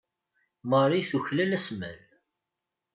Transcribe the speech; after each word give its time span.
Marie 0.69 1.05
tuklal 1.09 1.51
asmal. 1.57 1.99